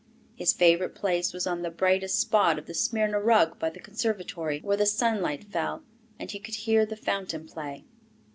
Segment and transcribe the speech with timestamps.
[0.35, 4.59] His favourite place was on the brightest spot of a Smyrna rug by the conservatory,
[4.61, 5.83] where the sunlight fell
[6.17, 7.85] and he could hear the fountain play.